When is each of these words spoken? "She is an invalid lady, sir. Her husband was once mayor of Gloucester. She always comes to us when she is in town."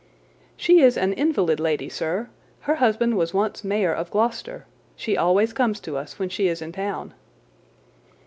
"She 0.57 0.79
is 0.81 0.97
an 0.97 1.13
invalid 1.13 1.59
lady, 1.59 1.87
sir. 1.87 2.27
Her 2.61 2.77
husband 2.77 3.17
was 3.19 3.35
once 3.35 3.63
mayor 3.63 3.93
of 3.93 4.09
Gloucester. 4.09 4.65
She 4.95 5.15
always 5.15 5.53
comes 5.53 5.79
to 5.81 5.95
us 5.95 6.17
when 6.17 6.29
she 6.29 6.47
is 6.47 6.59
in 6.59 6.71
town." 6.71 7.13